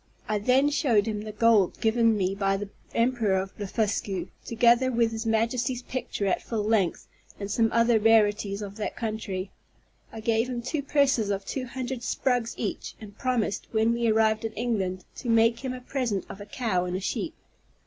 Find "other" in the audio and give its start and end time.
7.71-7.99